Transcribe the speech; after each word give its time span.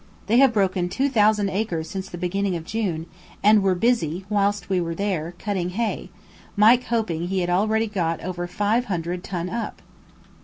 They 0.25 0.37
have 0.37 0.51
broken 0.51 0.89
two 0.89 1.09
thousand 1.09 1.49
acres 1.49 1.87
since 1.87 2.09
the 2.09 2.17
beginning 2.17 2.55
of 2.55 2.65
June, 2.65 3.05
and 3.43 3.61
were 3.61 3.75
busy, 3.75 4.25
whilst 4.31 4.67
we 4.67 4.81
were 4.81 4.95
there, 4.95 5.35
cutting 5.37 5.69
hay, 5.77 6.09
Mike 6.55 6.85
hoping 6.85 7.27
he 7.27 7.41
had 7.41 7.51
already 7.51 7.85
got 7.85 8.19
over 8.21 8.47
five 8.47 8.85
hundred 8.85 9.23
ton 9.23 9.47
up! 9.47 9.83